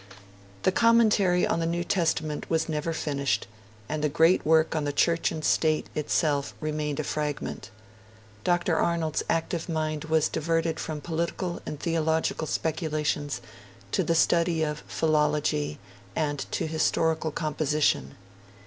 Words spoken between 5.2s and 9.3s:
and State itself remained a fragment. Dr. Arnold's